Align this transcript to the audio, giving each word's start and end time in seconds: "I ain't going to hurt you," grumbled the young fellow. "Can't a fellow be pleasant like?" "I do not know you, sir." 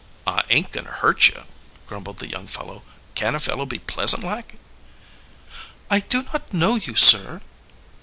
"I 0.25 0.43
ain't 0.49 0.71
going 0.71 0.85
to 0.87 0.91
hurt 0.93 1.27
you," 1.27 1.43
grumbled 1.85 2.17
the 2.17 2.27
young 2.27 2.47
fellow. 2.47 2.81
"Can't 3.13 3.35
a 3.35 3.39
fellow 3.39 3.67
be 3.67 3.77
pleasant 3.77 4.23
like?" 4.23 4.55
"I 5.91 5.99
do 5.99 6.23
not 6.33 6.51
know 6.51 6.73
you, 6.73 6.95
sir." 6.95 7.39